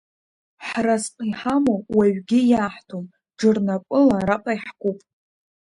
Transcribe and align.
Ҳразҟ 0.67 1.05
иҳамоу 1.29 1.79
уаҩгьы 1.95 2.39
иаҳҭом, 2.51 3.05
џырнапыла 3.39 4.15
араҟа 4.19 4.53
иаҳкуп. 4.55 4.97